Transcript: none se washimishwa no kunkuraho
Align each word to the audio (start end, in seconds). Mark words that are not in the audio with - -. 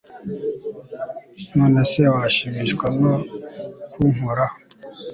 none 1.57 1.79
se 1.91 2.01
washimishwa 2.13 2.85
no 3.01 3.13
kunkuraho 3.91 4.57